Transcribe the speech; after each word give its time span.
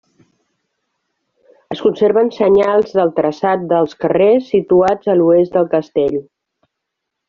Es 1.75 1.83
conserven 1.89 2.33
senyals 2.39 2.97
del 3.01 3.13
traçat 3.21 3.69
dels 3.75 3.97
carrers 4.05 4.51
situats 4.57 5.15
a 5.15 5.21
l'oest 5.23 5.59
del 5.61 5.73
castell. 5.79 6.23